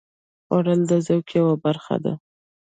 خوړل 0.45 0.81
د 0.91 0.93
ذوق 1.05 1.27
یوه 1.37 1.55
برخه 1.65 1.95
ده 2.03 2.13